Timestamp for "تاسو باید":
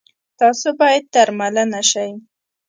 0.39-1.03